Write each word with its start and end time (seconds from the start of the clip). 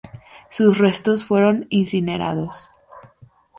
Sus 0.49 0.79
restos 0.79 1.23
fueron 1.25 1.67
incinerados. 1.69 2.71